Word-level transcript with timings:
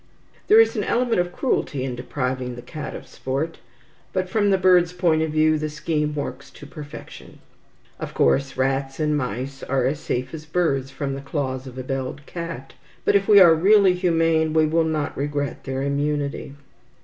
There 0.47 0.59
is 0.59 0.75
an 0.75 0.83
element 0.83 1.21
of 1.21 1.31
cruelty 1.31 1.83
in 1.83 1.95
depriving 1.95 2.55
the 2.55 2.63
cat 2.63 2.95
of 2.95 3.05
sport, 3.05 3.59
but 4.13 4.27
from 4.27 4.49
the 4.49 4.57
bird's 4.57 4.93
point 4.93 5.21
of 5.21 5.29
view 5.31 5.59
the 5.59 5.69
scheme 5.69 6.15
works 6.15 6.49
to 6.49 6.65
perfection. 6.65 7.37
Of 7.99 8.15
course 8.15 8.57
rats 8.57 8.99
and 8.99 9.15
mice 9.15 9.61
are 9.61 9.85
as 9.85 9.99
safe 9.99 10.33
as 10.33 10.47
birds 10.47 10.89
from 10.89 11.13
the 11.13 11.21
claws 11.21 11.67
of 11.67 11.77
a 11.77 11.83
belled 11.83 12.25
cat, 12.25 12.73
but, 13.05 13.13
if 13.15 13.27
we 13.27 13.39
are 13.39 13.53
really 13.53 13.93
humane, 13.93 14.53
we 14.53 14.65
will 14.65 14.85
not 14.85 15.15
regret 15.15 15.65
their 15.65 15.83
immunity. 15.83 16.55